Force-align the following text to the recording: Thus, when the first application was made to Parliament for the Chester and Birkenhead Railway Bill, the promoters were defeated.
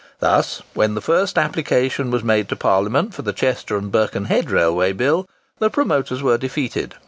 Thus, 0.17 0.63
when 0.73 0.95
the 0.95 0.99
first 0.99 1.37
application 1.37 2.09
was 2.09 2.23
made 2.23 2.49
to 2.49 2.55
Parliament 2.55 3.13
for 3.13 3.21
the 3.21 3.33
Chester 3.33 3.77
and 3.77 3.91
Birkenhead 3.91 4.49
Railway 4.49 4.93
Bill, 4.93 5.29
the 5.59 5.69
promoters 5.69 6.23
were 6.23 6.39
defeated. 6.39 6.95